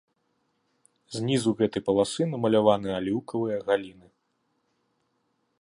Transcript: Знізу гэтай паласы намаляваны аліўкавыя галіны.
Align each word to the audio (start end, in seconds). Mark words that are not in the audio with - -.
Знізу 1.17 1.49
гэтай 1.59 1.81
паласы 1.91 2.21
намаляваны 2.33 2.89
аліўкавыя 2.99 3.57
галіны. 3.71 4.07